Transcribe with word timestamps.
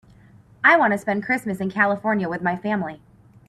I 0.63 0.77
want 0.77 0.93
to 0.93 0.97
spend 0.97 1.23
Christmas 1.23 1.59
in 1.61 1.69
California 1.69 2.27
with 2.27 2.41
my 2.41 2.57
family. 2.57 3.01